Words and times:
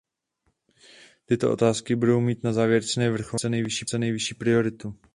Tyto 1.25 1.51
otázky 1.51 1.95
budou 1.95 2.19
mít 2.19 2.43
na 2.43 2.53
závěrečné 2.53 3.11
vrcholné 3.11 3.57
schůzce 3.69 3.97
nejvyšší 3.99 4.33
prioritu. 4.35 4.99